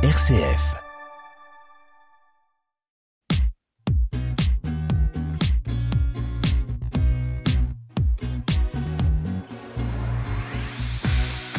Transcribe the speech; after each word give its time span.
RCF. 0.00 0.76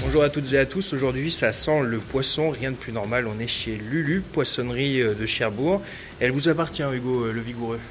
Bonjour 0.02 0.24
à 0.24 0.30
toutes 0.30 0.54
et 0.54 0.58
à 0.58 0.66
tous, 0.66 0.94
aujourd'hui 0.94 1.32
ça 1.32 1.52
sent 1.52 1.82
le 1.84 1.98
poisson, 1.98 2.50
rien 2.50 2.72
de 2.72 2.78
plus 2.78 2.94
normal, 2.94 3.28
on 3.28 3.42
est 3.42 3.48
chez 3.48 3.76
Lulu, 3.76 4.22
poissonnerie 4.22 5.02
euh, 5.02 5.14
de 5.14 5.26
Cherbourg. 5.26 5.82
Elle 6.22 6.32
vous 6.32 6.48
appartient 6.48 6.82
Hugo 6.82 7.26
euh, 7.26 7.34
Le 7.34 7.42
Vigoureux? 7.42 7.82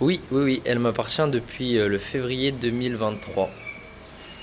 Oui, 0.00 0.20
oui, 0.32 0.42
oui, 0.42 0.62
elle 0.64 0.80
m'appartient 0.80 1.22
depuis 1.30 1.78
euh, 1.78 1.86
le 1.86 1.98
février 1.98 2.50
2023. 2.50 3.50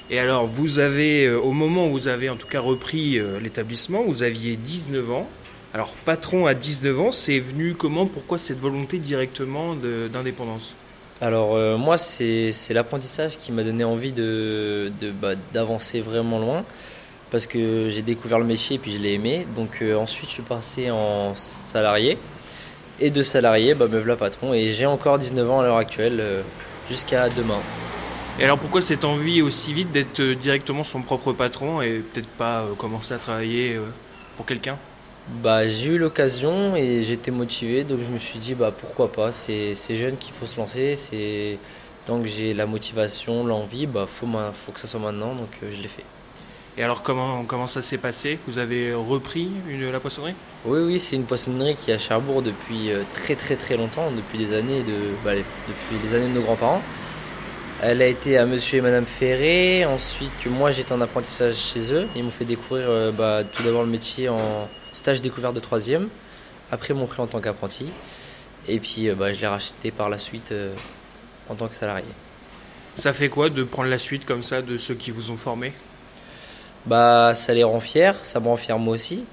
Et 0.09 0.19
alors 0.19 0.47
vous 0.47 0.79
avez, 0.79 1.29
au 1.29 1.51
moment 1.51 1.87
où 1.87 1.91
vous 1.91 2.07
avez 2.07 2.29
en 2.29 2.37
tout 2.37 2.47
cas 2.47 2.61
repris 2.61 3.19
l'établissement, 3.43 4.01
vous 4.01 4.23
aviez 4.23 4.55
19 4.55 5.11
ans. 5.11 5.29
Alors 5.71 5.89
patron 6.03 6.47
à 6.47 6.55
19 6.55 6.99
ans, 6.99 7.11
c'est 7.11 7.39
venu 7.39 7.75
comment 7.75 8.07
Pourquoi 8.07 8.39
cette 8.39 8.57
volonté 8.57 8.97
directement 8.97 9.75
d'indépendance? 9.75 10.75
Alors 11.21 11.55
euh, 11.55 11.77
moi, 11.77 11.97
c'est 11.97 12.51
l'apprentissage 12.71 13.37
qui 13.37 13.51
m'a 13.51 13.63
donné 13.63 13.83
envie 13.83 14.11
de 14.11 14.91
bah, 15.21 15.35
d'avancer 15.53 16.01
vraiment 16.01 16.39
loin 16.39 16.63
parce 17.29 17.45
que 17.45 17.89
j'ai 17.89 18.01
découvert 18.01 18.39
le 18.39 18.45
métier 18.45 18.77
et 18.77 18.79
puis 18.79 18.93
je 18.93 18.99
l'ai 18.99 19.13
aimé. 19.13 19.45
Donc 19.55 19.79
euh, 19.81 19.95
ensuite, 19.95 20.29
je 20.29 20.35
suis 20.35 20.43
passé 20.43 20.89
en 20.89 21.35
salarié 21.35 22.17
et 22.99 23.11
de 23.11 23.21
salarié, 23.21 23.75
bah, 23.75 23.87
me 23.87 23.99
voilà 23.99 24.15
patron 24.15 24.55
et 24.55 24.71
j'ai 24.71 24.87
encore 24.87 25.19
19 25.19 25.51
ans 25.51 25.59
à 25.59 25.63
l'heure 25.63 25.77
actuelle 25.77 26.17
euh, 26.19 26.41
jusqu'à 26.89 27.29
demain. 27.29 27.59
Et 28.39 28.43
alors 28.43 28.57
pourquoi 28.57 28.81
cette 28.81 29.05
envie 29.05 29.43
aussi 29.43 29.71
vite 29.73 29.91
d'être 29.91 30.21
directement 30.21 30.83
son 30.83 31.03
propre 31.03 31.31
patron 31.33 31.81
et 31.83 31.99
peut-être 31.99 32.29
pas 32.29 32.65
commencer 32.77 33.13
à 33.13 33.17
travailler 33.17 33.77
pour 34.37 34.45
quelqu'un? 34.45 34.77
Bah, 35.29 35.67
j'ai 35.69 35.89
eu 35.89 35.97
l'occasion 35.97 36.75
et 36.75 37.03
j'étais 37.03 37.31
motivé, 37.31 37.83
donc 37.83 37.99
je 38.05 38.11
me 38.11 38.17
suis 38.17 38.39
dit 38.39 38.55
bah 38.55 38.73
pourquoi 38.75 39.11
pas. 39.11 39.31
C'est 39.31 39.75
jeune 39.95 40.17
qu'il 40.17 40.33
faut 40.33 40.45
se 40.47 40.59
lancer. 40.59 40.95
C'est 40.95 41.57
tant 42.05 42.19
que 42.19 42.27
j'ai 42.27 42.53
la 42.53 42.65
motivation, 42.65 43.45
l'envie, 43.45 43.85
bah 43.85 44.07
faut 44.07 44.27
faut 44.53 44.71
que 44.71 44.79
ça 44.79 44.87
soit 44.87 44.99
maintenant, 44.99 45.35
donc 45.35 45.49
euh, 45.63 45.69
je 45.71 45.81
l'ai 45.81 45.87
fait. 45.87 46.03
Et 46.77 46.83
alors 46.83 47.03
comment, 47.03 47.43
comment 47.45 47.67
ça 47.67 47.81
s'est 47.81 47.97
passé? 47.97 48.39
Vous 48.47 48.57
avez 48.57 48.93
repris 48.93 49.49
une, 49.69 49.91
la 49.91 49.99
poissonnerie? 49.99 50.33
Oui 50.65 50.79
oui, 50.81 50.99
c'est 50.99 51.15
une 51.15 51.25
poissonnerie 51.25 51.75
qui 51.75 51.91
est 51.91 51.93
à 51.93 51.97
Cherbourg 51.99 52.41
depuis 52.41 52.91
euh, 52.91 53.03
très 53.13 53.35
très 53.35 53.55
très 53.55 53.77
longtemps, 53.77 54.11
depuis 54.11 54.37
des 54.39 54.53
années 54.53 54.81
de 54.83 54.95
bah, 55.23 55.35
les- 55.35 55.45
depuis 55.67 55.99
les 56.03 56.15
années 56.15 56.27
de 56.27 56.33
nos 56.33 56.41
grands-parents. 56.41 56.81
Elle 57.81 58.01
a 58.01 58.07
été 58.07 58.37
à 58.37 58.45
Monsieur 58.45 58.79
et 58.79 58.81
Madame 58.81 59.05
Ferré, 59.05 59.85
ensuite 59.85 60.31
que 60.43 60.49
moi 60.49 60.71
j'étais 60.71 60.91
en 60.93 61.01
apprentissage 61.01 61.55
chez 61.55 61.93
eux. 61.93 62.07
Ils 62.15 62.23
m'ont 62.23 62.31
fait 62.31 62.45
découvrir 62.45 62.85
euh, 62.89 63.11
bah, 63.11 63.43
tout 63.43 63.63
d'abord 63.63 63.83
le 63.83 63.89
métier 63.89 64.27
en 64.27 64.67
stage 64.93 65.21
découverte 65.21 65.55
de 65.55 65.59
troisième. 65.59 66.09
Après 66.71 66.93
ils 66.93 66.97
m'ont 66.97 67.07
pris 67.07 67.21
en 67.21 67.27
tant 67.27 67.41
qu'apprenti. 67.41 67.87
Et 68.67 68.79
puis 68.79 69.09
euh, 69.09 69.15
bah, 69.15 69.33
je 69.33 69.41
l'ai 69.41 69.47
racheté 69.47 69.91
par 69.91 70.09
la 70.09 70.17
suite 70.19 70.51
euh, 70.51 70.73
en 71.49 71.55
tant 71.55 71.67
que 71.67 71.75
salarié. 71.75 72.05
Ça 72.95 73.13
fait 73.13 73.29
quoi 73.29 73.49
de 73.49 73.63
prendre 73.63 73.89
la 73.89 73.97
suite 73.97 74.25
comme 74.25 74.43
ça 74.43 74.61
de 74.61 74.77
ceux 74.77 74.95
qui 74.95 75.11
vous 75.11 75.31
ont 75.31 75.37
formé 75.37 75.73
Bah 76.85 77.33
ça 77.35 77.53
les 77.53 77.63
rend 77.63 77.79
fiers, 77.79 78.13
ça 78.23 78.39
me 78.39 78.47
rend 78.47 78.57
fier 78.57 78.77
moi 78.77 78.95
aussi. 78.95 79.25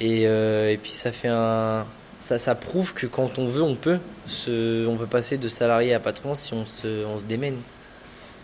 Et, 0.00 0.26
euh, 0.26 0.70
et 0.70 0.76
puis 0.76 0.92
ça 0.92 1.12
fait 1.12 1.28
un. 1.28 1.86
Ça, 2.18 2.38
ça 2.38 2.54
prouve 2.54 2.94
que 2.94 3.06
quand 3.06 3.38
on 3.38 3.46
veut, 3.46 3.62
on 3.62 3.74
peut. 3.74 3.98
Se, 4.26 4.86
on 4.86 4.96
peut 4.96 5.06
passer 5.06 5.36
de 5.36 5.48
salarié 5.48 5.92
à 5.92 6.00
patron 6.00 6.34
si 6.34 6.54
on 6.54 6.64
se, 6.64 7.04
on 7.04 7.18
se 7.18 7.26
démène. 7.26 7.58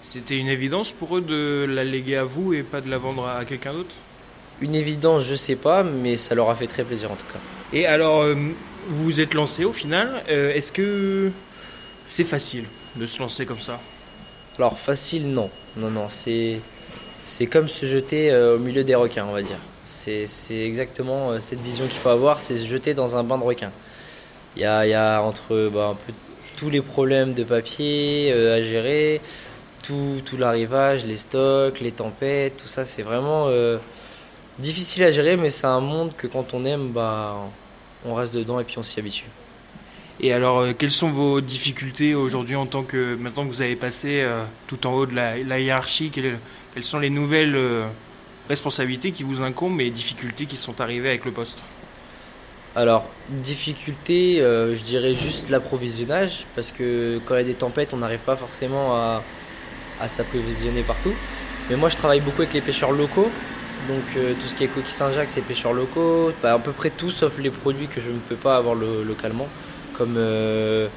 C'était 0.02 0.36
une 0.36 0.48
évidence 0.48 0.92
pour 0.92 1.16
eux 1.16 1.20
de 1.20 1.66
la 1.68 1.84
léguer 1.84 2.16
à 2.16 2.24
vous 2.24 2.52
et 2.52 2.62
pas 2.62 2.80
de 2.80 2.91
la 2.91 2.98
vendre 2.98 3.27
à 3.27 3.44
quelqu'un 3.44 3.72
d'autre? 3.72 3.94
Une 4.61 4.75
évidence, 4.75 5.25
je 5.25 5.34
sais 5.34 5.56
pas, 5.56 5.83
mais 5.83 6.16
ça 6.16 6.34
leur 6.34 6.50
a 6.50 6.55
fait 6.55 6.66
très 6.66 6.84
plaisir 6.84 7.11
en 7.11 7.16
tout 7.16 7.27
cas. 7.33 7.39
Et 7.72 7.86
alors, 7.86 8.22
euh, 8.22 8.34
vous 8.89 9.05
vous 9.05 9.20
êtes 9.20 9.34
lancé 9.34 9.64
au 9.64 9.72
final. 9.72 10.22
euh, 10.28 10.52
Est-ce 10.52 10.72
que 10.72 11.30
c'est 12.06 12.25
facile 12.25 12.64
de 12.97 13.06
se 13.06 13.19
lancer 13.19 13.46
comme 13.46 13.61
ça? 13.61 13.80
Alors 14.58 14.79
facile, 14.79 15.29
non. 15.29 15.51
Non, 15.77 15.90
non, 15.90 16.08
c'est 16.08 16.61
c'est 17.23 17.46
comme 17.46 17.68
se 17.68 17.86
jeter 17.86 18.30
euh, 18.30 18.57
au 18.57 18.58
milieu 18.58 18.85
des 18.85 18.95
requins, 18.95 19.27
on 19.27 19.33
va 19.33 19.42
dire. 19.42 19.58
C'est 19.85 20.27
exactement 20.51 21.40
cette 21.40 21.61
vision 21.61 21.86
qu'il 21.86 21.98
faut 21.98 22.11
avoir, 22.11 22.40
c'est 22.40 22.55
se 22.56 22.67
jeter 22.67 22.95
dans 22.95 23.17
un 23.17 23.24
bain 23.24 23.39
de 23.39 23.42
requins. 23.42 23.73
Il 24.56 24.62
y 24.62 24.64
a, 24.64 24.86
il 24.86 24.90
y 24.90 24.95
a 24.95 25.20
entre 25.20 25.68
bah, 25.73 25.89
un 25.89 25.95
peu 25.95 26.12
tous 26.56 26.70
les 26.70 26.80
problèmes 26.83 27.35
de 27.35 27.42
papier 27.42 28.30
euh, 28.33 28.58
à 28.58 28.62
gérer, 28.62 29.20
tout, 29.83 30.20
tout 30.24 30.36
l'arrivage, 30.36 31.06
les 31.06 31.17
stocks, 31.17 31.80
les 31.80 31.90
tempêtes, 31.92 32.56
tout 32.58 32.68
ça, 32.68 32.85
c'est 32.85 33.02
vraiment 33.02 33.46
euh, 33.48 33.79
difficile 34.58 35.05
à 35.05 35.12
gérer, 35.12 35.36
mais 35.36 35.50
c'est 35.50 35.66
un 35.66 35.80
monde 35.80 36.12
que 36.16 36.27
quand 36.27 36.55
on 36.55 36.64
aime, 36.64 36.90
bah, 36.90 37.36
on 38.05 38.14
reste 38.14 38.34
dedans 38.34 38.61
et 38.61 38.64
puis 38.64 38.78
on 38.78 38.83
s'y 38.83 38.98
habitue. 38.98 39.24
Et 40.22 40.34
alors, 40.34 40.61
euh, 40.61 40.72
quelles 40.74 40.90
sont 40.90 41.11
vos 41.11 41.40
difficultés 41.40 42.14
aujourd'hui 42.14 42.55
en 42.55 42.66
tant 42.66 42.83
que 42.83 43.14
maintenant 43.14 43.44
que 43.44 43.48
vous 43.48 43.62
avez 43.62 43.77
passé 43.77 44.20
euh, 44.20 44.44
tout 44.66 44.86
en 44.86 44.92
haut 44.92 45.06
de 45.06 45.14
la, 45.14 45.38
la 45.38 45.58
hiérarchie 45.58 46.11
quelles, 46.11 46.38
quelles 46.74 46.83
sont 46.83 46.98
les 46.98 47.08
nouvelles 47.08 47.56
euh, 47.56 47.86
responsabilités 48.48 49.12
qui 49.12 49.22
vous 49.22 49.40
incombent 49.40 49.80
et 49.80 49.88
difficultés 49.88 50.44
qui 50.44 50.58
sont 50.58 50.78
arrivées 50.80 51.08
avec 51.08 51.24
le 51.24 51.32
poste? 51.32 51.58
Alors, 52.77 53.08
difficulté, 53.30 54.36
je 54.38 54.82
dirais 54.84 55.17
juste 55.17 55.48
l'approvisionnage, 55.48 56.46
parce 56.55 56.70
que 56.70 57.20
quand 57.27 57.34
il 57.34 57.38
y 57.38 57.40
a 57.40 57.44
des 57.44 57.55
tempêtes, 57.55 57.92
on 57.92 57.96
n'arrive 57.96 58.20
pas 58.20 58.36
forcément 58.36 58.94
à, 58.94 59.24
à 60.00 60.06
s'approvisionner 60.06 60.82
partout. 60.82 61.12
Mais 61.68 61.74
moi, 61.74 61.88
je 61.88 61.96
travaille 61.96 62.20
beaucoup 62.20 62.42
avec 62.42 62.55
les 62.55 62.61
pêcheurs 62.61 62.92
locaux, 62.92 63.28
donc 63.89 64.02
euh, 64.17 64.35
tout 64.41 64.46
ce 64.48 64.55
qui 64.55 64.64
est 64.64 64.68
coquille 64.68 64.91
Saint-Jacques, 64.91 65.30
c'est 65.30 65.41
pêcheurs 65.42 65.73
locaux, 65.73 66.33
Bah, 66.42 66.55
à 66.55 66.58
peu 66.58 66.73
près 66.73 66.91
tout, 66.91 67.11
sauf 67.11 67.39
les 67.39 67.51
produits 67.51 67.86
que 67.89 68.01
je 68.01 68.11
ne 68.11 68.18
peux 68.18 68.36
pas 68.36 68.57
avoir 68.57 68.74
lo- 68.74 69.02
localement, 69.05 69.48
comme, 69.96 70.14
euh, 70.17 70.89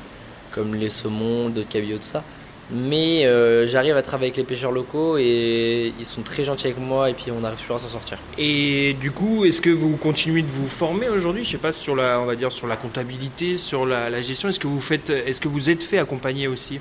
comme 0.51 0.75
les 0.75 0.89
saumons, 0.89 1.49
d'autres 1.49 1.69
cabillaud, 1.69 1.97
tout 1.97 2.03
ça. 2.03 2.23
Mais 2.71 3.25
euh, 3.25 3.67
j'arrive 3.67 3.97
à 3.97 4.01
travailler 4.01 4.27
avec 4.29 4.37
les 4.37 4.43
pêcheurs 4.45 4.71
locaux 4.71 5.17
et 5.17 5.93
ils 5.99 6.05
sont 6.05 6.21
très 6.21 6.43
gentils 6.45 6.67
avec 6.67 6.79
moi 6.79 7.09
et 7.09 7.13
puis 7.13 7.25
on 7.29 7.43
arrive 7.43 7.59
toujours 7.59 7.75
à 7.75 7.79
s'en 7.79 7.89
sortir. 7.89 8.17
Et 8.37 8.95
du 9.01 9.11
coup, 9.11 9.43
est-ce 9.45 9.61
que 9.61 9.69
vous 9.69 9.97
continuez 9.97 10.41
de 10.43 10.47
vous 10.47 10.67
former 10.67 11.09
aujourd'hui? 11.09 11.43
Je 11.43 11.51
sais 11.51 11.57
pas 11.57 11.73
sur 11.73 11.93
la, 11.95 12.19
on 12.21 12.25
va 12.25 12.35
dire 12.35 12.51
sur 12.53 12.65
la 12.67 12.77
comptabilité, 12.77 13.57
sur 13.57 13.85
la, 13.85 14.09
la 14.09 14.21
gestion. 14.21 14.47
Est-ce 14.47 14.61
que 14.61 14.67
vous 14.67 14.79
faites, 14.79 15.09
est-ce 15.09 15.41
que 15.41 15.49
vous 15.49 15.69
êtes 15.69 15.83
fait 15.83 15.97
accompagner 15.97 16.47
aussi? 16.47 16.79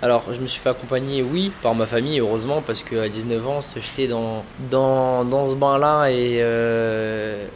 Alors, 0.00 0.32
je 0.32 0.38
me 0.38 0.46
suis 0.46 0.60
fait 0.60 0.68
accompagner, 0.68 1.22
oui, 1.22 1.50
par 1.60 1.74
ma 1.74 1.84
famille, 1.84 2.20
heureusement, 2.20 2.62
parce 2.62 2.84
qu'à 2.84 3.08
19 3.08 3.48
ans, 3.48 3.60
se 3.60 3.80
jeter 3.80 4.06
dans, 4.06 4.44
dans, 4.70 5.24
dans 5.24 5.48
ce 5.48 5.56
bain-là 5.56 6.06
et, 6.08 6.38
euh, 6.40 7.48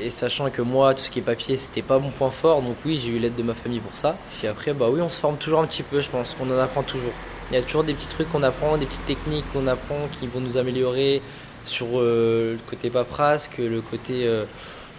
et 0.00 0.08
sachant 0.08 0.48
que 0.48 0.62
moi, 0.62 0.94
tout 0.94 1.02
ce 1.02 1.10
qui 1.10 1.18
est 1.18 1.22
papier, 1.22 1.58
c'était 1.58 1.82
pas 1.82 1.98
mon 1.98 2.10
point 2.10 2.30
fort, 2.30 2.62
donc 2.62 2.76
oui, 2.86 2.96
j'ai 2.96 3.10
eu 3.10 3.18
l'aide 3.18 3.36
de 3.36 3.42
ma 3.42 3.52
famille 3.52 3.80
pour 3.80 3.98
ça. 3.98 4.16
Puis 4.38 4.48
après, 4.48 4.72
bah 4.72 4.86
oui, 4.90 5.02
on 5.02 5.10
se 5.10 5.20
forme 5.20 5.36
toujours 5.36 5.60
un 5.60 5.66
petit 5.66 5.82
peu, 5.82 6.00
je 6.00 6.08
pense 6.08 6.32
qu'on 6.32 6.50
en 6.50 6.58
apprend 6.58 6.82
toujours. 6.82 7.12
Il 7.50 7.56
y 7.56 7.58
a 7.58 7.62
toujours 7.62 7.84
des 7.84 7.92
petits 7.92 8.08
trucs 8.08 8.32
qu'on 8.32 8.44
apprend, 8.44 8.78
des 8.78 8.86
petites 8.86 9.04
techniques 9.04 9.44
qu'on 9.52 9.66
apprend 9.66 10.08
qui 10.10 10.26
vont 10.26 10.40
nous 10.40 10.56
améliorer 10.56 11.20
sur 11.64 11.86
euh, 11.98 12.52
le 12.54 12.58
côté 12.70 12.88
paperasse, 12.88 13.50
le 13.58 13.82
côté, 13.82 14.26
euh, 14.26 14.44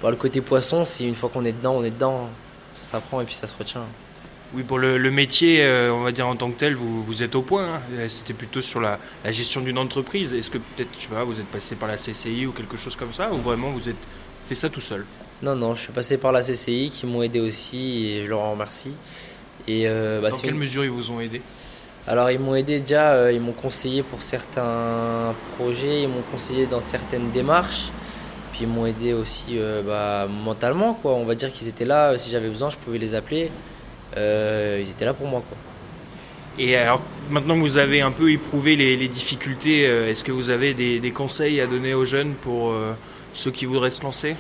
bah, 0.04 0.12
le 0.12 0.18
côté 0.18 0.42
poisson, 0.42 0.84
c'est 0.84 1.06
une 1.06 1.16
fois 1.16 1.32
qu'on 1.34 1.46
est 1.46 1.52
dedans, 1.52 1.74
on 1.78 1.84
est 1.84 1.90
dedans. 1.90 2.30
Ça 2.76 2.84
s'apprend 2.84 3.22
et 3.22 3.26
puis 3.26 3.34
ça 3.34 3.48
se 3.48 3.56
retient. 3.58 3.86
Oui, 4.54 4.64
pour 4.64 4.80
le, 4.80 4.98
le 4.98 5.12
métier, 5.12 5.64
euh, 5.64 5.94
on 5.94 6.02
va 6.04 6.12
dire 6.12 6.28
en 6.28 6.36
tant 6.36 6.52
que 6.52 6.60
tel, 6.60 6.76
vous, 6.76 7.04
vous 7.04 7.24
êtes 7.24 7.36
au 7.36 7.42
point. 7.42 7.76
hein. 7.76 7.82
Euh, 7.94 8.10
C'était 8.10 8.34
plutôt 8.34 8.60
sur 8.62 8.82
la, 8.82 9.00
la 9.24 9.32
gestion 9.32 9.62
d'une 9.62 9.78
entreprise. 9.78 10.34
Est-ce 10.34 10.52
que 10.52 10.58
peut-être, 10.58 10.90
je 10.98 11.04
sais 11.04 11.08
pas, 11.10 11.24
vous 11.24 11.40
êtes 11.40 11.46
passé 11.48 11.76
par 11.76 11.88
la 11.88 11.98
CCI 11.98 12.46
ou 12.48 12.52
quelque 12.52 12.76
chose 12.76 12.96
comme 12.98 13.14
ça, 13.14 13.32
ou 13.32 13.38
vraiment 13.38 13.72
vous 13.72 13.88
êtes 13.88 13.96
fait 14.48 14.56
ça 14.56 14.70
tout 14.70 14.82
seul? 14.82 15.06
Non, 15.42 15.56
non, 15.56 15.74
je 15.74 15.82
suis 15.84 15.94
passé 15.94 16.18
par 16.18 16.34
la 16.34 16.42
CCI 16.42 16.90
qui 16.90 17.06
m'ont 17.06 17.24
aidé 17.24 17.40
aussi 17.40 18.08
et 18.08 18.24
je 18.24 18.30
leur 18.30 18.42
en 18.42 18.52
remercie. 18.52 18.94
Et 19.68 19.88
euh, 19.88 20.20
bah, 20.22 20.32
Dans 20.32 20.38
quelle 20.38 20.52
une- 20.56 20.60
mesure 20.60 20.84
ils 20.84 20.92
vous 20.92 21.12
ont 21.12 21.22
aidé? 21.22 21.42
Alors 22.08 22.30
ils 22.32 22.40
m'ont 22.40 22.56
aidé 22.56 22.80
déjà, 22.82 23.14
euh, 23.14 23.32
ils 23.32 23.40
m'ont 23.40 23.54
conseillé 23.54 24.02
pour 24.02 24.22
certains 24.24 25.34
projets, 25.56 26.02
ils 26.02 26.08
m'ont 26.10 26.24
conseillé 26.32 26.66
dans 26.66 26.82
certaines 26.82 27.30
démarches, 27.30 27.90
puis 28.52 28.64
ils 28.64 28.68
m'ont 28.68 28.88
aidé 28.88 29.14
aussi 29.14 29.58
bah, 29.86 30.28
mentalement 30.28 30.96
quoi. 30.96 31.14
On 31.14 31.26
va 31.26 31.36
dire 31.36 31.52
qu'ils 31.54 31.68
étaient 31.68 31.86
là, 31.86 32.18
si 32.18 32.32
j'avais 32.32 32.50
besoin, 32.50 32.70
je 32.72 32.78
pouvais 32.78 32.98
les 32.98 33.14
appeler. 33.14 33.52
Euh, 34.18 34.84
ils 34.84 34.90
étaient 34.92 35.06
là 35.06 35.14
pour 35.14 35.28
moi 35.28 35.42
quoi. 35.48 35.58
Et 36.60 36.76
alors, 36.76 37.02
maintenant 37.30 37.56
que 37.56 37.62
vous 37.62 37.78
avez 37.78 38.02
un 38.02 38.12
peu 38.12 38.30
éprouvé 38.32 38.76
les, 38.76 38.98
les 38.98 39.08
difficultés, 39.08 39.88
euh, 39.88 40.10
est-ce 40.10 40.24
que 40.24 40.34
vous 40.34 40.50
avez 40.50 40.74
des, 40.74 41.00
des 41.00 41.12
conseils 41.12 41.62
à 41.62 41.66
donner 41.68 41.94
aux 41.94 42.04
jeunes 42.04 42.34
pour 42.34 42.72
euh, 42.72 42.92
ceux 43.34 43.52
qui 43.52 43.66
voudraient 43.66 43.92
se 43.92 44.04
lancer? 44.04 44.36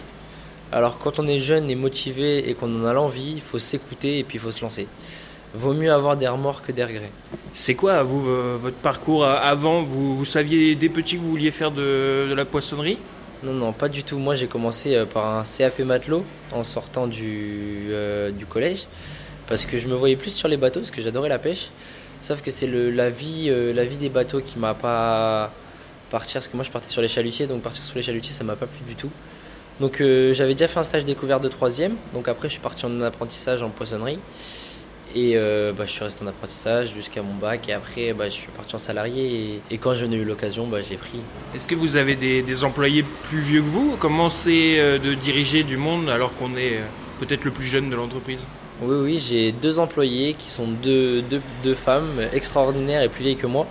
Alors 0.73 0.99
quand 0.99 1.19
on 1.19 1.27
est 1.27 1.39
jeune 1.39 1.71
et 1.71 1.75
motivé 1.75 2.49
et 2.49 2.53
qu'on 2.53 2.73
en 2.81 2.85
a 2.85 2.93
l'envie, 2.93 3.33
il 3.35 3.41
faut 3.41 3.59
s'écouter 3.59 4.19
et 4.19 4.23
puis 4.23 4.37
il 4.37 4.41
faut 4.41 4.51
se 4.51 4.61
lancer. 4.61 4.87
Vaut 5.53 5.73
mieux 5.73 5.91
avoir 5.91 6.15
des 6.15 6.27
remords 6.27 6.61
que 6.61 6.71
des 6.71 6.83
regrets. 6.85 7.11
C'est 7.53 7.75
quoi, 7.75 8.03
vous, 8.03 8.21
vo- 8.21 8.57
votre 8.57 8.77
parcours 8.77 9.25
avant? 9.25 9.81
Vous, 9.83 10.15
vous 10.15 10.25
saviez 10.25 10.75
dès 10.75 10.87
petit 10.87 11.15
que 11.15 11.21
vous 11.21 11.29
vouliez 11.29 11.51
faire 11.51 11.71
de, 11.71 12.27
de 12.29 12.33
la 12.33 12.45
poissonnerie? 12.45 12.97
Non, 13.43 13.53
non, 13.53 13.73
pas 13.73 13.89
du 13.89 14.03
tout. 14.03 14.17
Moi, 14.17 14.35
j'ai 14.35 14.47
commencé 14.47 15.03
par 15.13 15.39
un 15.39 15.43
CAP 15.43 15.79
matelot 15.79 16.23
en 16.53 16.63
sortant 16.63 17.07
du, 17.07 17.87
euh, 17.89 18.31
du 18.31 18.45
collège 18.45 18.85
parce 19.51 19.65
que 19.65 19.77
je 19.77 19.89
me 19.89 19.95
voyais 19.95 20.15
plus 20.15 20.31
sur 20.31 20.47
les 20.47 20.55
bateaux 20.55 20.79
parce 20.79 20.91
que 20.91 21.01
j'adorais 21.01 21.27
la 21.27 21.37
pêche. 21.37 21.71
Sauf 22.21 22.41
que 22.41 22.49
c'est 22.49 22.67
la, 22.67 23.09
vie, 23.09 23.47
euh, 23.49 23.73
la 23.73 23.83
vie 23.83 23.97
des 23.97 24.07
bateaux 24.07 24.39
qui 24.39 24.57
m'a 24.57 24.73
pas 24.73 25.51
partir 26.09 26.35
parce 26.35 26.47
que 26.47 26.55
moi 26.55 26.63
je 26.63 26.71
partais 26.71 26.89
sur 26.89 27.01
les 27.01 27.07
chalutiers 27.07 27.47
donc 27.47 27.61
partir 27.61 27.83
sur 27.83 27.95
les 27.95 28.01
chalutiers 28.01 28.31
ça 28.31 28.45
m'a 28.45 28.55
pas 28.55 28.65
plu 28.65 28.79
du 28.87 28.95
tout. 28.95 29.09
Donc 29.81 29.99
euh, 29.99 30.33
j'avais 30.33 30.53
déjà 30.53 30.69
fait 30.69 30.79
un 30.79 30.83
stage 30.83 31.03
découverte 31.03 31.43
de 31.43 31.49
troisième. 31.49 31.95
Donc 32.13 32.29
après 32.29 32.47
je 32.47 32.53
suis 32.53 32.61
parti 32.61 32.85
en 32.85 33.01
apprentissage 33.01 33.61
en 33.61 33.69
poissonnerie. 33.69 34.19
Et 35.13 35.33
euh, 35.35 35.73
bah, 35.73 35.83
je 35.85 35.91
suis 35.91 36.03
resté 36.05 36.23
en 36.23 36.27
apprentissage 36.27 36.93
jusqu'à 36.93 37.21
mon 37.21 37.35
bac. 37.35 37.67
Et 37.67 37.73
après 37.73 38.13
bah, 38.13 38.29
je 38.29 38.35
suis 38.35 38.51
parti 38.55 38.73
en 38.73 38.77
salarié. 38.77 39.59
Et, 39.69 39.77
quand 39.77 39.93
j'en 39.95 40.09
ai 40.11 40.15
eu 40.15 40.23
l'occasion, 40.23 40.65
bah, 40.65 40.77
j'ai 40.79 40.95
pris. 40.95 41.19
Est-ce 41.53 41.67
que 41.67 41.75
vous 41.75 41.97
avez 41.97 42.15
des, 42.15 42.63
employés 42.63 43.03
plus 43.23 43.41
vieux 43.41 43.61
que 43.61 43.67
vous? 43.67 43.97
Comment 43.99 44.29
c'est 44.29 44.77
de 44.97 45.13
diriger 45.13 45.63
du 45.63 45.75
monde 45.75 46.09
alors 46.09 46.33
qu'on 46.35 46.55
est 46.55 46.79
peut-être 47.19 47.43
le 47.43 47.51
plus 47.51 47.65
jeune 47.65 47.89
de 47.89 47.97
l'entreprise? 47.97 48.45
Oui, 48.81 48.95
oui, 48.97 49.19
j'ai 49.19 49.51
deux 49.51 49.77
employés 49.79 50.33
qui 50.33 50.49
sont 50.49 50.67
deux, 50.67 51.21
deux, 51.21 51.41
deux 51.63 51.75
femmes 51.75 52.19
extraordinaires 52.33 53.03
et 53.03 53.09
plus 53.09 53.23
vieilles 53.23 53.37
que 53.37 53.45
moi. 53.47 53.67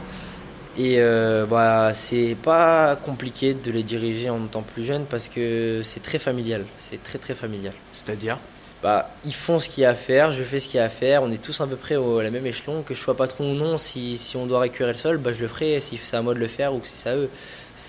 Et 0.77 0.97
euh, 1.01 1.47
bah, 1.47 1.93
c'est 1.95 2.37
pas 2.41 2.97
compliqué 2.97 3.55
de 3.55 3.73
les 3.73 3.83
diriger 3.83 4.31
en 4.31 4.45
étant 4.47 4.63
plus 4.63 4.85
jeunes 4.85 5.07
parce 5.07 5.29
que 5.29 5.83
c'est 5.85 6.01
très 6.03 6.19
familial. 6.21 6.67
C'est 6.79 7.03
très 7.03 7.19
très 7.19 7.35
familial. 7.35 7.75
C'est-à-dire? 7.93 8.39
Bah, 8.83 9.11
Ils 9.25 9.35
font 9.35 9.59
ce 9.59 9.69
qu'il 9.69 9.83
y 9.83 9.85
a 9.87 9.91
à 9.91 9.95
faire, 9.95 10.33
je 10.33 10.45
fais 10.45 10.59
ce 10.61 10.69
qu'il 10.69 10.79
y 10.79 10.81
a 10.81 10.85
à 10.87 10.89
faire. 10.89 11.23
On 11.25 11.33
est 11.33 11.43
tous 11.43 11.61
à 11.61 11.67
peu 11.67 11.77
près 11.77 11.97
au 11.97 12.23
la 12.23 12.31
même 12.31 12.47
échelon. 12.47 12.83
Que 12.85 12.95
je 12.95 13.01
sois 13.01 13.17
patron 13.17 13.53
ou 13.53 13.55
non, 13.55 13.79
si, 13.79 14.17
si 14.17 14.37
on 14.37 14.47
doit 14.47 14.61
récupérer 14.61 14.93
le 14.93 14.99
sol, 14.99 15.19
bah, 15.19 15.33
je 15.33 15.41
le 15.41 15.49
ferai. 15.49 15.81
Si 15.81 15.99
c'est 15.99 16.17
à 16.17 16.23
moi 16.23 16.35
de 16.35 16.39
le 16.39 16.49
faire 16.49 16.75
ou 16.75 16.79
que 16.81 16.87
si 16.87 16.97
c'est 16.97 17.11
à 17.11 17.17
eux. 17.17 17.31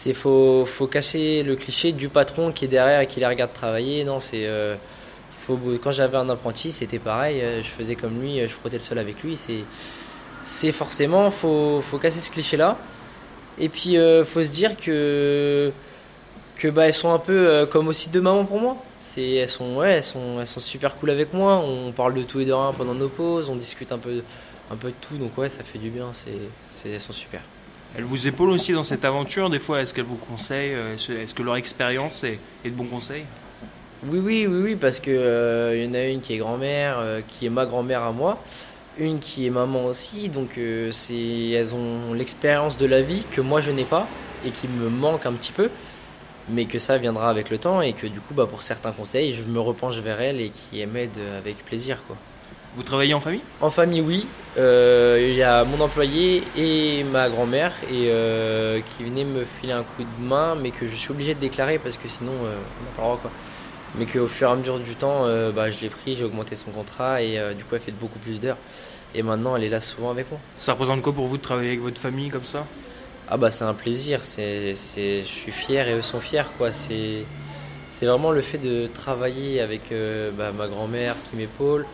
Il 0.06 0.16
faut, 0.16 0.66
faut 0.66 0.88
cacher 0.88 1.44
le 1.44 1.56
cliché 1.56 1.92
du 1.92 2.10
patron 2.10 2.52
qui 2.52 2.66
est 2.66 2.68
derrière 2.70 3.02
et 3.02 3.08
qui 3.08 3.20
les 3.20 3.28
regarde 3.28 3.54
travailler. 3.54 4.04
Non, 4.06 4.20
c'est. 4.20 4.48
Euh, 4.48 4.76
quand 5.82 5.92
j'avais 5.92 6.18
un 6.18 6.30
apprenti, 6.30 6.72
c'était 6.72 7.00
pareil. 7.00 7.42
Euh, 7.42 7.62
je 7.62 7.68
faisais 7.68 7.96
comme 7.96 8.22
lui, 8.22 8.40
je 8.40 8.48
frottais 8.48 8.78
le 8.78 8.82
sol 8.82 8.98
avec 8.98 9.24
lui. 9.24 9.38
C'est 10.46 10.72
forcément, 10.72 11.30
faut, 11.30 11.82
faut 11.82 11.98
casser 11.98 12.20
ce 12.20 12.32
cliché-là. 12.32 12.78
Et 13.58 13.70
puis, 13.70 13.98
euh, 13.98 14.26
faut 14.26 14.44
se 14.44 14.50
dire 14.50 14.76
que, 14.78 15.72
bah, 16.64 16.88
elles 16.88 16.94
sont 16.94 17.14
un 17.14 17.20
peu 17.20 17.48
euh, 17.48 17.66
comme 17.66 17.88
aussi 17.88 18.10
deux 18.10 18.22
mamans 18.22 18.46
pour 18.46 18.60
moi. 18.60 18.78
Elles, 19.18 19.48
sont, 19.48 20.46
super 20.58 20.96
cool 20.96 21.10
avec 21.10 21.34
moi. 21.34 21.58
On 21.58 21.92
parle 21.92 22.14
de 22.14 22.24
tout 22.24 22.40
et 22.40 22.46
de 22.46 22.54
rien 22.54 22.74
pendant 22.74 22.94
nos 22.94 23.10
pauses. 23.10 23.50
On 23.50 23.56
discute 23.56 23.92
un 23.92 23.98
peu, 23.98 24.12
de 24.12 24.94
tout. 25.02 25.18
Donc, 25.18 25.38
ouais, 25.38 25.50
ça 25.50 25.64
fait 25.64 25.80
du 25.80 25.90
bien. 25.90 26.12
Elles 26.86 27.02
sont 27.02 27.14
super. 27.14 27.42
Elles 27.98 28.06
vous 28.06 28.26
épaulent 28.26 28.52
aussi 28.52 28.72
dans 28.72 28.84
cette 28.84 29.04
aventure 29.04 29.50
Des 29.50 29.60
fois, 29.60 29.82
est-ce 29.82 29.94
qu'elles 29.94 30.06
vous 30.06 30.16
conseillent 30.16 30.74
euh, 30.74 30.96
Est-ce 30.96 31.36
que 31.36 31.44
leur 31.44 31.58
expérience 31.58 32.24
est, 32.24 32.40
est, 32.64 32.70
de 32.70 32.76
bons 32.76 32.86
conseils? 32.86 33.26
Oui, 34.04 34.20
oui, 34.20 34.48
oui, 34.48 34.62
oui, 34.64 34.76
parce 34.76 35.00
qu'il 35.00 35.14
euh, 35.16 35.84
y 35.84 35.88
en 35.88 35.94
a 35.94 36.06
une 36.06 36.22
qui 36.22 36.34
est 36.34 36.38
grand-mère, 36.38 36.98
qui 37.28 37.46
est 37.46 37.50
ma 37.50 37.66
grand-mère 37.66 38.02
à 38.02 38.12
moi 38.12 38.40
une 38.98 39.20
qui 39.20 39.48
est 39.48 39.50
maman 39.50 39.86
aussi, 39.86 40.30
donc 40.30 40.58
euh, 40.58 40.92
c'est, 40.92 41.50
elles 41.50 41.74
ont 41.74 42.14
l'expérience 42.14 42.78
de 42.78 42.86
la 42.86 43.02
vie 43.02 43.24
que 43.32 43.42
moi 43.42 43.62
je 43.62 43.72
n'ai 43.72 43.86
pas 43.86 44.08
et 44.46 44.50
qui 44.50 44.68
me 44.68 44.90
manque 44.90 45.26
un 45.26 45.34
petit 45.34 45.52
peu, 45.52 45.70
mais 46.50 46.66
que 46.66 46.80
ça 46.80 46.98
viendra 46.98 47.30
avec 47.30 47.50
le 47.50 47.58
temps 47.58 47.82
et 47.82 47.94
que 47.94 48.08
du 48.08 48.20
coup, 48.20 48.34
bah, 48.34 48.48
pour 48.50 48.64
certains 48.64 48.92
conseils, 48.92 49.34
je 49.34 49.44
me 49.44 49.60
repenche 49.60 49.98
vers 50.00 50.20
elles 50.20 50.42
et 50.42 50.50
qui 50.50 50.86
m'aident 50.86 51.20
avec 51.38 51.64
plaisir. 51.64 52.00
Quoi. 52.08 52.18
Vous 52.76 52.84
travaillez 52.84 53.14
en 53.14 53.22
famille? 53.22 53.42
En 53.60 53.70
famille, 53.70 54.02
oui. 54.02 54.28
Euh, 54.58 55.26
il 55.30 55.36
y 55.36 55.44
a 55.44 55.64
mon 55.64 55.80
employé 55.80 56.44
et 56.58 57.04
ma 57.04 57.30
grand-mère 57.30 57.74
et 57.90 58.08
euh, 58.08 58.80
qui 58.82 59.04
venaient 59.04 59.24
me 59.24 59.46
filer 59.46 59.74
un 59.74 59.84
coup 59.84 60.04
de 60.04 60.28
main, 60.28 60.56
mais 60.56 60.72
que 60.72 60.88
je 60.88 60.96
suis 60.96 61.12
obligé 61.12 61.34
de 61.34 61.40
déclarer 61.40 61.78
parce 61.80 61.98
que 61.98 62.08
sinon, 62.08 62.32
on 62.32 62.46
n'a 62.46 62.92
pas 62.96 63.02
le 63.02 63.04
droit. 63.04 63.20
Quoi 63.22 63.32
mais 63.96 64.06
qu'au 64.06 64.28
fur 64.28 64.50
et 64.50 64.52
à 64.52 64.56
mesure 64.56 64.80
du 64.80 64.96
temps, 64.96 65.26
euh, 65.26 65.52
bah, 65.52 65.70
je 65.70 65.82
l'ai 65.82 65.90
pris, 65.90 66.16
j'ai 66.16 66.24
augmenté 66.24 66.56
son 66.56 66.72
contrat 66.72 67.22
et 67.22 67.38
euh, 67.38 67.54
du 67.54 67.64
coup, 67.64 67.76
elle 67.76 67.82
fait 67.82 67.92
beaucoup 67.92 68.20
plus 68.20 68.40
d'heures. 68.40 68.58
Et 69.14 69.24
maintenant, 69.24 69.56
elle 69.56 69.64
est 69.64 69.70
là 69.70 69.82
souvent 69.82 70.12
avec 70.12 70.30
moi. 70.32 70.40
Ça 70.58 70.74
représente 70.74 71.02
quoi 71.02 71.14
pour 71.14 71.28
vous 71.28 71.38
de 71.38 71.42
travailler 71.42 71.70
avec 71.70 71.82
votre 71.82 72.00
famille 72.00 72.30
comme 72.30 72.46
ça? 72.46 72.66
Ah 73.30 73.38
bah 73.38 73.52
c'est 73.52 73.64
un 73.64 73.74
plaisir, 73.74 74.24
c'est, 74.24 74.74
je 74.74 75.26
suis 75.26 75.52
fier 75.52 75.88
et 75.88 75.94
eux 75.94 76.02
sont 76.02 76.20
fiers 76.20 76.50
quoi. 76.58 76.72
C'est, 76.72 77.24
c'est 77.88 78.06
vraiment 78.06 78.32
le 78.32 78.42
fait 78.42 78.58
de 78.58 78.88
travailler 78.88 79.62
avec 79.62 79.92
euh, 79.92 80.32
bah, 80.32 80.52
ma 80.52 80.68
grand-mère 80.68 81.16
qui 81.24 81.38
m'épaule. 81.38 81.86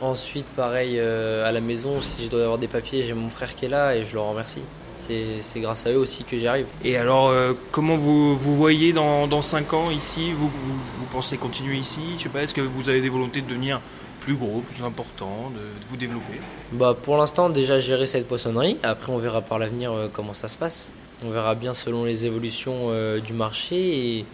Ensuite, 0.00 0.46
pareil 0.50 1.00
à 1.00 1.50
la 1.50 1.60
maison, 1.60 2.00
si 2.02 2.26
je 2.26 2.30
dois 2.30 2.42
avoir 2.42 2.58
des 2.58 2.68
papiers, 2.68 3.04
j'ai 3.04 3.14
mon 3.14 3.30
frère 3.30 3.54
qui 3.54 3.64
est 3.64 3.68
là 3.68 3.96
et 3.96 4.04
je 4.04 4.12
le 4.12 4.20
remercie 4.20 4.62
c'est 4.96 5.60
grâce 5.60 5.86
à 5.86 5.90
eux 5.90 5.98
aussi 5.98 6.24
que 6.24 6.36
j'y 6.36 6.46
arrive. 6.46 6.66
Et 6.84 6.96
alors, 6.96 7.28
euh, 7.28 7.52
comment 7.70 7.96
vous 7.96 8.36
vous 8.36 8.56
voyez 8.56 8.92
dans, 8.92 9.26
dans 9.26 9.42
5 9.42 9.72
ans 9.74 9.90
ici? 9.90 10.32
Vous, 10.32 10.48
vous, 10.48 11.06
pensez 11.12 11.36
continuer 11.36 11.76
ici? 11.76 12.00
Je 12.16 12.24
sais 12.24 12.28
pas, 12.28 12.42
est-ce 12.42 12.54
que 12.54 12.60
vous 12.60 12.88
avez 12.88 13.00
des 13.00 13.08
volontés 13.08 13.40
de 13.40 13.48
devenir 13.48 13.80
plus 14.20 14.34
gros, 14.34 14.60
plus 14.60 14.84
important, 14.84 15.52
de, 15.54 15.60
vous 15.88 15.96
développer? 15.96 16.40
Bah, 16.72 16.96
Pour 17.00 17.16
l'instant, 17.16 17.48
déjà 17.48 17.78
gérer 17.78 18.06
cette 18.06 18.26
poissonnerie. 18.26 18.78
Après, 18.82 19.12
on 19.12 19.18
verra 19.18 19.40
par 19.40 19.58
l'avenir 19.58 19.92
euh, 19.92 20.08
comment 20.12 20.34
ça 20.34 20.48
se 20.48 20.58
passe. 20.58 20.90
On 21.24 21.30
verra 21.30 21.54
bien 21.54 21.74
selon 21.74 22.04
les 22.04 22.26
évolutions 22.26 22.88
euh, 22.90 23.20
du 23.20 23.32
marché 23.32 24.18
et 24.18 24.24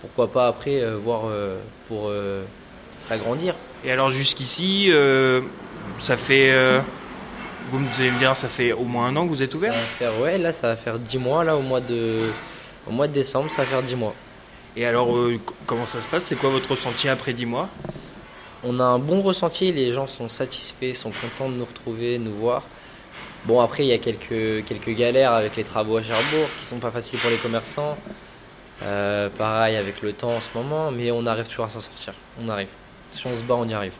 pourquoi 0.00 0.28
pas 0.30 0.48
après 0.48 0.84
voir 0.96 1.22
pour 1.88 2.10
s'agrandir. 3.00 3.54
Et 3.86 3.90
alors 3.90 4.10
jusqu'ici, 4.10 4.90
ça 5.98 6.18
fait 6.18 6.52
vous 7.74 7.80
me 7.80 7.88
allez 7.98 8.12
me 8.12 8.18
dire, 8.20 8.36
ça 8.36 8.46
fait 8.46 8.72
au 8.72 8.84
moins 8.84 9.06
un 9.06 9.16
an 9.16 9.24
que 9.24 9.30
vous 9.30 9.42
êtes 9.42 9.52
ouvert 9.52 9.74
faire, 9.74 10.12
Ouais, 10.20 10.38
là, 10.38 10.52
ça 10.52 10.68
va 10.68 10.76
faire 10.76 10.96
10 10.96 11.18
mois, 11.18 11.42
là, 11.42 11.56
au 11.56 11.60
mois 11.60 11.80
de, 11.80 12.30
au 12.86 12.92
mois 12.92 13.08
de 13.08 13.12
décembre, 13.12 13.50
ça 13.50 13.62
va 13.62 13.66
faire 13.66 13.82
10 13.82 13.96
mois. 13.96 14.14
Et 14.76 14.86
alors, 14.86 15.16
euh, 15.16 15.40
comment 15.66 15.84
ça 15.86 16.00
se 16.00 16.06
passe? 16.06 16.24
C'est 16.24 16.36
quoi 16.36 16.50
votre 16.50 16.70
ressenti 16.70 17.08
après 17.08 17.32
10 17.32 17.46
mois? 17.46 17.68
On 18.62 18.78
a 18.78 18.84
un 18.84 19.00
bon 19.00 19.22
ressenti, 19.22 19.72
les 19.72 19.90
gens 19.90 20.06
sont 20.06 20.28
satisfaits, 20.28 20.94
sont 20.94 21.10
contents 21.10 21.50
de 21.50 21.56
nous 21.56 21.64
retrouver, 21.64 22.18
de 22.18 22.22
nous 22.24 22.34
voir. 22.34 22.62
Bon, 23.44 23.60
après, 23.60 23.84
il 23.84 23.88
y 23.88 23.92
a 23.92 23.98
quelques, 23.98 24.64
quelques 24.64 24.96
galères 24.96 25.32
avec 25.32 25.56
les 25.56 25.64
travaux 25.64 25.96
à 25.96 26.02
Cherbourg 26.02 26.48
qui 26.60 26.66
sont 26.66 26.78
pas 26.78 26.92
faciles 26.92 27.18
pour 27.18 27.30
les 27.30 27.36
commerçants. 27.36 27.96
Euh, 28.82 29.28
pareil 29.36 29.76
avec 29.76 30.00
le 30.00 30.12
temps 30.12 30.30
en 30.30 30.40
ce 30.40 30.48
moment, 30.56 30.92
mais 30.92 31.10
on 31.10 31.26
arrive 31.26 31.48
toujours 31.48 31.64
à 31.64 31.70
s'en 31.70 31.80
sortir. 31.80 32.14
On 32.40 32.48
arrive. 32.48 32.68
Si 33.14 33.26
on 33.28 33.36
se 33.36 33.44
bat, 33.44 33.54
on 33.54 33.68
y 33.68 33.74
arrive. 33.74 33.92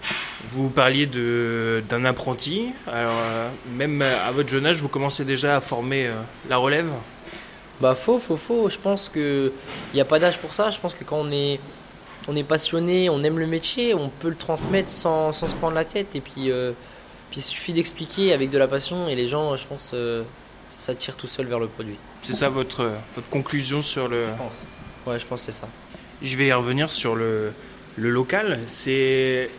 Vous 0.51 0.69
parliez 0.69 1.07
d'un 1.07 2.05
apprenti. 2.05 2.73
Alors, 2.87 3.15
euh, 3.17 3.49
même 3.77 4.03
à 4.03 4.31
votre 4.33 4.49
jeune 4.49 4.67
âge, 4.67 4.81
vous 4.81 4.89
commencez 4.89 5.25
déjà 5.25 5.57
à 5.57 5.61
former 5.61 6.09
euh, 6.09 6.15
la 6.49 6.57
relève? 6.57 6.91
Bah, 7.81 7.95
faux, 7.95 8.19
faux, 8.19 8.37
faux. 8.37 8.69
Je 8.69 8.79
pense 8.79 9.09
qu'il 9.09 9.53
n'y 9.95 10.01
a 10.01 10.05
pas 10.05 10.19
d'âge 10.19 10.39
pour 10.39 10.53
ça. 10.53 10.71
Je 10.71 10.79
pense 10.79 10.95
que 10.95 11.05
quand 11.05 11.19
on 11.19 11.31
est, 11.31 11.61
on 12.27 12.35
est 12.35 12.43
passionné, 12.43 13.09
on 13.09 13.23
aime 13.23 13.39
le 13.39 13.47
métier, 13.47 13.95
on 13.95 14.09
peut 14.09 14.29
le 14.29 14.35
transmettre 14.35 14.89
sans, 14.89 15.33
sans 15.33 15.47
se 15.47 15.55
prendre 15.55 15.75
la 15.75 15.85
tête. 15.85 16.17
Et 16.17 16.21
puis, 16.21 16.51
euh, 16.51 16.73
puis 17.31 17.39
il 17.39 17.43
suffit 17.43 17.73
d'expliquer 17.73 18.33
avec 18.33 18.51
de 18.51 18.59
la 18.59 18.67
passion 18.67 19.07
et 19.07 19.15
les 19.15 19.29
gens, 19.29 19.55
je 19.55 19.67
pense, 19.67 19.95
s'attirent 20.69 21.17
tout 21.17 21.29
seul 21.29 21.47
vers 21.47 21.61
le 21.61 21.69
produit. 21.69 21.97
C'est 22.23 22.35
ça 22.35 22.49
votre, 22.49 22.91
votre 23.15 23.29
conclusion 23.29 23.81
sur 23.81 24.09
le. 24.09 24.25
Je 24.25 24.31
pense. 24.31 24.67
Ouais, 25.07 25.19
je 25.19 25.27
pense 25.27 25.47
que 25.47 25.53
c'est 25.53 25.61
ça. 25.61 25.69
Je 26.23 26.37
vais 26.37 26.47
y 26.47 26.53
revenir 26.53 26.93
sur 26.93 27.15
le, 27.15 27.53
le 27.97 28.11
local, 28.11 28.61
c'est 28.67 29.51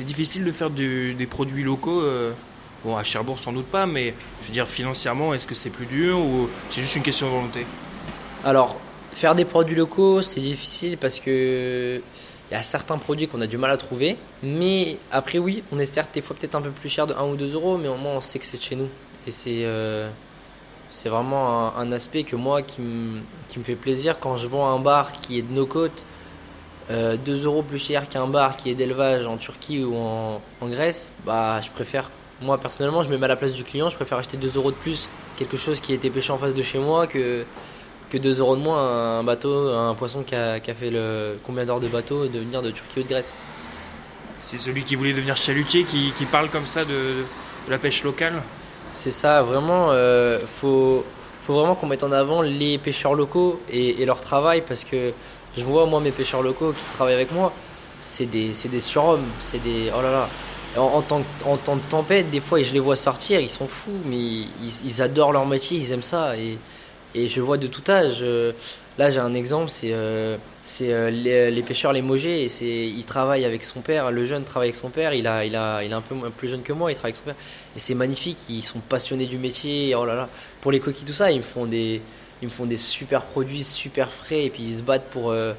difficile 0.00 0.44
de 0.44 0.52
faire 0.52 0.70
des 0.70 1.28
produits 1.28 1.62
locaux. 1.62 2.00
Euh, 2.02 2.32
bon, 2.84 2.96
à 2.96 3.02
Cherbourg 3.02 3.38
sans 3.38 3.52
doute 3.52 3.66
pas, 3.66 3.86
mais 3.86 4.14
je 4.42 4.46
veux 4.48 4.52
dire 4.52 4.68
financièrement, 4.68 5.34
est-ce 5.34 5.46
que 5.46 5.54
c'est 5.54 5.70
plus 5.70 5.86
dur 5.86 6.18
ou 6.18 6.48
c'est 6.68 6.80
juste 6.80 6.96
une 6.96 7.02
question 7.02 7.26
de 7.26 7.32
volonté? 7.32 7.66
Alors, 8.44 8.78
faire 9.12 9.34
des 9.34 9.44
produits 9.44 9.76
locaux, 9.76 10.20
c'est 10.20 10.40
difficile 10.40 10.98
parce 10.98 11.18
que 11.18 12.00
il 12.50 12.54
y 12.54 12.56
a 12.56 12.62
certains 12.62 12.98
produits 12.98 13.26
qu'on 13.26 13.40
a 13.40 13.46
du 13.46 13.56
mal 13.56 13.70
à 13.70 13.78
trouver. 13.78 14.18
Mais 14.42 14.98
après, 15.10 15.38
oui, 15.38 15.62
on 15.72 15.78
est 15.78 15.86
certes 15.86 16.10
des 16.14 16.20
fois 16.20 16.36
peut-être 16.38 16.54
un 16.54 16.60
peu 16.60 16.70
plus 16.70 16.90
cher 16.90 17.06
de 17.06 17.14
1 17.14 17.24
ou 17.24 17.36
2 17.36 17.54
euros, 17.54 17.78
mais 17.78 17.88
au 17.88 17.96
moins 17.96 18.16
on 18.16 18.20
sait 18.20 18.38
que 18.38 18.44
c'est 18.44 18.58
de 18.58 18.62
chez 18.62 18.76
nous. 18.76 18.88
Et 19.26 19.30
c'est 19.30 19.64
euh, 19.64 20.10
vraiment 21.06 21.74
un, 21.74 21.90
aspect 21.92 22.24
que 22.24 22.36
moi 22.36 22.60
qui, 22.60 22.82
qui 23.48 23.58
me 23.58 23.64
fait 23.64 23.74
plaisir 23.74 24.20
quand 24.20 24.36
je 24.36 24.46
vends 24.46 24.68
un 24.68 24.78
bar 24.78 25.12
qui 25.22 25.38
est 25.38 25.42
de 25.42 25.52
nos 25.52 25.64
côtes 25.64 26.04
2 26.90 26.94
euh, 26.94 27.44
euros 27.44 27.62
plus 27.62 27.78
cher 27.78 28.08
qu'un 28.08 28.26
bar 28.26 28.56
qui 28.56 28.70
est 28.70 28.74
d'élevage 28.74 29.26
en 29.26 29.36
Turquie 29.36 29.82
ou 29.82 29.96
en, 29.96 30.40
Grèce, 30.62 31.12
bah 31.24 31.60
je 31.60 31.70
préfère. 31.70 32.10
Moi 32.42 32.58
personnellement, 32.58 33.02
je 33.02 33.08
me 33.08 33.16
mets 33.16 33.24
à 33.24 33.28
la 33.28 33.36
place 33.36 33.54
du 33.54 33.64
client, 33.64 33.88
je 33.88 33.96
préfère 33.96 34.18
acheter 34.18 34.36
2 34.36 34.56
euros 34.56 34.70
de 34.70 34.76
plus 34.76 35.08
quelque 35.36 35.56
chose 35.56 35.80
qui 35.80 35.92
a 35.92 35.94
été 35.94 36.10
pêché 36.10 36.32
en 36.32 36.38
face 36.38 36.54
de 36.54 36.62
chez 36.62 36.78
moi 36.78 37.06
que, 37.06 37.44
que 38.10 38.18
2 38.18 38.40
euros 38.40 38.56
de 38.56 38.60
moins 38.60 39.18
un 39.18 39.24
bateau, 39.24 39.68
un 39.70 39.94
poisson 39.94 40.22
qui 40.22 40.34
a, 40.34 40.60
fait 40.60 40.90
le 40.90 41.38
combien 41.44 41.64
d'heures 41.64 41.80
de 41.80 41.88
bateau 41.88 42.26
de 42.26 42.38
venir 42.40 42.60
de 42.60 42.70
Turquie 42.70 43.00
ou 43.00 43.02
de 43.02 43.08
Grèce. 43.08 43.34
C'est 44.38 44.58
celui 44.58 44.82
qui 44.82 44.94
voulait 44.94 45.14
devenir 45.14 45.36
chalutier 45.36 45.84
qui, 45.84 46.12
parle 46.30 46.50
comme 46.50 46.66
ça 46.66 46.84
de, 46.84 47.24
la 47.68 47.78
pêche 47.78 48.04
locale? 48.04 48.42
C'est 48.90 49.10
ça, 49.10 49.42
vraiment, 49.42 49.88
euh, 49.90 50.40
faut, 50.46 51.04
faut 51.42 51.54
vraiment 51.54 51.74
qu'on 51.74 51.86
mette 51.86 52.02
en 52.02 52.12
avant 52.12 52.42
les 52.42 52.76
pêcheurs 52.78 53.14
locaux 53.14 53.60
et, 53.70 54.02
et 54.02 54.04
leur 54.04 54.20
travail 54.20 54.62
parce 54.66 54.84
que 54.84 55.12
je 55.56 55.64
vois, 55.64 55.86
moi, 55.86 56.00
mes 56.00 56.10
pêcheurs 56.10 56.42
locaux 56.42 56.72
qui 56.72 56.84
travaillent 56.94 57.14
avec 57.14 57.32
moi, 57.32 57.52
c'est 58.00 58.26
des, 58.26 58.52
des 58.70 58.80
surhommes, 58.80 59.26
c'est 59.38 59.62
des. 59.62 59.90
Oh 59.96 60.02
là 60.02 60.10
là. 60.10 60.28
En, 60.76 61.02
temps, 61.02 61.22
en, 61.44 61.56
temps, 61.56 61.76
de 61.76 61.82
tempête, 61.88 62.30
des 62.30 62.40
fois, 62.40 62.60
je 62.60 62.72
les 62.72 62.80
vois 62.80 62.96
sortir, 62.96 63.38
ils 63.38 63.50
sont 63.50 63.68
fous, 63.68 64.00
mais 64.06 64.16
ils, 64.16 65.02
adorent 65.02 65.32
leur 65.32 65.46
métier, 65.46 65.78
ils 65.78 65.92
aiment 65.92 66.02
ça. 66.02 66.36
Et, 66.36 66.58
et 67.14 67.28
je 67.28 67.40
vois 67.40 67.58
de 67.58 67.68
tout 67.68 67.88
âge. 67.88 68.18
Euh, 68.22 68.50
là, 68.98 69.08
j'ai 69.08 69.20
un 69.20 69.34
exemple, 69.34 69.68
c'est 69.70 69.92
euh, 69.92 70.36
euh, 70.82 71.10
les, 71.10 71.62
pêcheurs 71.62 71.92
les 71.92 72.02
Mogés. 72.02 72.42
Et 72.42 72.48
c'est, 72.48 72.66
il 72.66 73.04
travaille 73.04 73.44
avec 73.44 73.62
son 73.62 73.82
père, 73.82 74.10
le 74.10 74.24
jeune 74.24 74.42
travaille 74.42 74.70
avec 74.70 74.76
son 74.76 74.90
père, 74.90 75.14
il, 75.14 75.28
a, 75.28 75.44
il, 75.44 75.54
a, 75.54 75.84
il 75.84 75.92
est 75.92 75.94
un 75.94 76.00
peu 76.00 76.16
plus 76.30 76.48
jeune 76.48 76.62
que 76.62 76.72
moi, 76.72 76.90
il 76.90 76.96
travaille 76.96 77.12
avec 77.12 77.18
son 77.18 77.24
père. 77.24 77.36
Et 77.76 77.78
c'est 77.78 77.94
magnifique, 77.94 78.38
ils 78.48 78.62
sont 78.62 78.80
passionnés 78.80 79.26
du 79.26 79.38
métier. 79.38 79.94
Oh 79.94 80.04
là 80.04 80.16
là. 80.16 80.28
Pour 80.60 80.72
les 80.72 80.80
coquilles, 80.80 81.04
tout 81.04 81.12
ça, 81.12 81.30
ils 81.30 81.38
me 81.38 81.42
font 81.42 81.66
des 81.66 82.02
ils 82.44 82.48
me 82.48 82.52
font 82.52 82.66
des 82.66 82.76
super 82.76 83.22
produits, 83.22 83.64
super 83.64 84.12
frais, 84.12 84.44
et 84.44 84.50
puis 84.50 84.62
ils 84.62 84.76
se 84.76 84.82
battent 84.82 85.08
pour, 85.08 85.30
euh, 85.30 85.54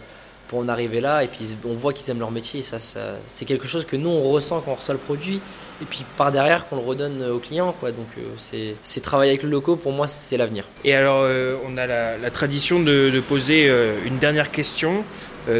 pour 0.47 0.59
en 0.59 0.69
arriver 0.69 1.01
là. 1.01 1.23
Et 1.23 1.27
puis 1.27 1.57
on 1.65 1.73
voit 1.73 1.93
qu'ils 1.93 2.09
aiment 2.11 2.19
leur 2.19 2.29
métier. 2.29 2.59
Et 2.59 2.63
ça, 2.63 2.77
ça 2.77 3.15
c'est 3.25 3.45
quelque 3.45 3.67
chose 3.67 3.85
que 3.85 3.95
nous, 3.95 4.09
on 4.09 4.29
ressent 4.29 4.61
quand 4.61 4.71
on 4.71 4.75
reçoit 4.75 4.93
le 4.93 4.99
produit. 4.99 5.41
Et 5.81 5.85
puis 5.85 6.05
par 6.15 6.31
derrière, 6.31 6.67
qu'on 6.67 6.75
le 6.75 6.83
redonne 6.83 7.23
aux 7.23 7.39
clients. 7.39 7.73
Quoi. 7.79 7.91
Donc 7.91 8.05
euh, 8.19 8.75
c'est 8.83 9.01
travailler 9.01 9.31
avec 9.31 9.41
le 9.41 9.49
locaux, 9.49 9.75
pour 9.77 9.93
moi, 9.93 10.07
c'est 10.07 10.37
l'avenir. 10.37 10.65
Et 10.83 10.93
alors, 10.93 11.21
euh, 11.21 11.57
on 11.67 11.75
a 11.77 11.87
la, 11.87 12.31
tradition 12.31 12.79
de, 12.79 13.09
de 13.09 13.19
poser 13.19 13.67
une 14.05 14.19
dernière 14.19 14.51
question 14.51 15.03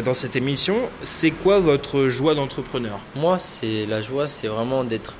dans 0.04 0.14
cette 0.14 0.36
émission. 0.36 0.76
C'est 1.02 1.30
quoi 1.30 1.58
votre 1.58 2.08
joie 2.08 2.34
d'entrepreneur? 2.34 3.00
Moi, 3.16 3.38
c'est 3.38 3.86
la 3.86 4.00
joie, 4.00 4.26
c'est 4.26 4.48
vraiment 4.48 4.84
d'être 4.84 5.14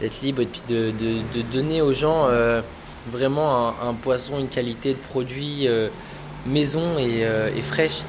d'être 0.00 0.22
libre 0.22 0.42
et 0.42 0.46
puis 0.46 0.60
de, 0.68 0.90
de, 0.90 1.38
de 1.38 1.42
donner 1.52 1.80
aux 1.80 1.94
gens 1.94 2.28
vraiment 3.06 3.74
un, 3.80 3.94
poisson, 3.94 4.38
une 4.38 4.48
qualité 4.48 4.94
de 4.94 4.98
produit 4.98 5.68
maison 6.46 6.98
et, 6.98 7.26
et 7.56 7.62
fraîche. 7.62 8.02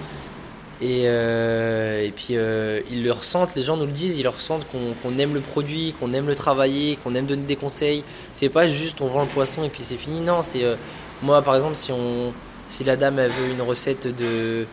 Et, 0.82 1.04
euh, 1.06 2.10
puis 2.14 2.36
euh, 2.36 2.82
ils 2.92 3.04
le 3.04 3.12
ressentent, 3.12 3.56
les 3.56 3.64
gens 3.64 3.78
nous 3.78 3.86
le 3.86 3.92
disent, 3.92 4.18
ils 4.18 4.24
le 4.24 4.30
ressentent 4.30 4.68
qu'on 4.70 5.18
aime 5.20 5.34
le 5.34 5.40
produit, 5.40 5.96
qu'on 6.00 6.14
aime 6.14 6.28
le 6.28 6.36
travailler, 6.36 6.98
qu'on 6.98 7.16
aime 7.16 7.26
donner 7.26 7.46
des 7.46 7.56
conseils. 7.56 8.04
C'est 8.34 8.50
pas 8.50 8.68
juste 8.68 9.00
on 9.00 9.08
vend 9.08 9.24
le 9.24 9.30
poisson 9.30 9.64
et 9.64 9.70
puis 9.70 9.84
c'est 9.84 9.96
fini. 9.96 10.20
Non, 10.20 10.44
c'est 10.44 10.64
euh, 10.64 10.76
moi 11.22 11.42
par 11.42 11.56
exemple 11.56 11.76
si 11.76 11.92
on 11.94 12.34
si 12.68 12.84
la 12.84 12.98
dame 12.98 13.20
elle 13.20 13.32
veut 13.32 13.52
une 13.52 13.62
recette 13.62 14.08
de 14.08 14.66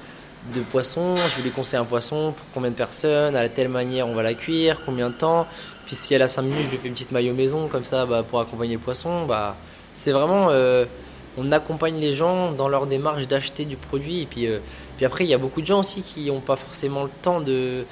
de 0.53 0.61
poisson, 0.61 1.15
je 1.29 1.41
lui 1.41 1.53
conseiller 1.53 1.81
un 1.81 1.85
poisson 1.85 2.33
pour 2.37 2.47
combien 2.53 2.71
de 2.71 2.75
personnes, 2.75 3.37
à 3.37 3.49
telle 3.49 3.69
manière 3.69 4.09
on 4.09 4.15
va 4.15 4.25
la 4.25 4.35
cuire, 4.35 4.81
combien 4.85 5.09
de 5.09 5.15
temps. 5.15 5.47
Puis 5.87 5.95
si 5.95 6.15
elle 6.15 6.23
a 6.23 6.27
5 6.27 6.43
minutes, 6.43 6.65
je 6.65 6.71
lui 6.71 6.79
fais 6.79 6.89
une 6.89 6.95
petite 6.95 7.13
maillot 7.13 7.33
maison 7.33 7.69
comme 7.69 7.85
ça 7.85 8.07
bah, 8.07 8.25
pour 8.29 8.41
accompagner 8.41 8.75
le 8.75 8.81
poisson. 8.81 9.25
Bah, 9.27 9.55
c'est 9.95 10.13
vraiment 10.13 10.51
on 11.37 11.53
accompagne 11.53 11.99
les 11.99 12.13
gens 12.13 12.53
dans 12.53 12.69
leur 12.69 12.87
démarche 12.87 13.27
d'acheter 13.29 13.65
du 13.65 13.77
produit. 13.77 14.23
Et 14.23 14.27
puis, 14.27 14.47
euh, 14.47 14.59
puis 14.97 15.07
après, 15.07 15.25
il 15.25 15.31
y 15.31 15.35
a 15.35 15.39
beaucoup 15.39 15.61
de 15.61 15.67
gens 15.67 15.81
aussi 15.81 16.03
qui 16.03 16.27
n'ont 16.27 16.41
pas 16.41 16.57
forcément 16.57 17.05
le 17.05 17.11
temps 17.23 17.41
de, 17.41 17.85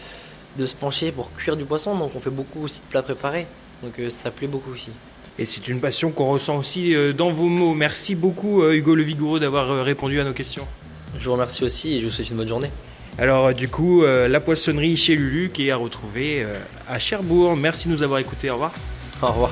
de 0.58 0.66
se 0.66 0.74
pencher 0.74 1.12
pour 1.12 1.32
cuire 1.34 1.56
du 1.56 1.64
poisson. 1.64 1.96
Donc 1.96 2.12
on 2.14 2.20
fait 2.20 2.30
beaucoup 2.30 2.64
aussi 2.64 2.80
de 2.80 2.86
plats 2.90 3.02
préparés. 3.02 3.46
Donc 3.82 3.98
euh, 3.98 4.10
ça 4.10 4.30
plaît 4.30 4.46
beaucoup 4.46 4.72
aussi. 4.72 4.90
Et 5.38 5.46
c'est 5.46 5.68
une 5.68 5.80
passion 5.80 6.10
qu'on 6.10 6.30
ressent 6.30 6.58
aussi 6.58 6.94
euh, 6.94 7.12
dans 7.12 7.30
vos 7.30 7.48
mots. 7.48 7.74
Merci 7.74 8.14
beaucoup 8.14 8.64
Hugo 8.68 8.94
Le 8.94 9.02
Vigoureux 9.02 9.40
d'avoir 9.40 9.84
répondu 9.84 10.20
à 10.20 10.24
nos 10.24 10.34
questions. 10.34 10.66
Je 11.18 11.24
vous 11.24 11.32
remercie 11.32 11.64
aussi 11.64 11.94
et 11.94 12.00
je 12.00 12.04
vous 12.04 12.10
souhaite 12.10 12.30
une 12.30 12.36
bonne 12.36 12.48
journée. 12.48 12.70
Alors 13.18 13.52
du 13.52 13.68
coup, 13.68 14.02
la 14.04 14.40
poissonnerie 14.40 14.96
chez 14.96 15.16
Lulu 15.16 15.50
qui 15.52 15.68
est 15.68 15.70
à 15.72 15.76
retrouver 15.76 16.46
à 16.88 16.98
Cherbourg. 16.98 17.56
Merci 17.56 17.88
de 17.88 17.92
nous 17.92 18.02
avoir 18.02 18.20
écoutés. 18.20 18.48
Au 18.50 18.54
revoir. 18.54 18.72
Au 19.20 19.26
revoir. 19.26 19.50